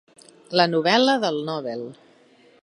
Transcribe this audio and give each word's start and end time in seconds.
La 0.59 0.65
novel·la 0.71 1.15
del 1.27 1.39
Nobel. 1.51 1.85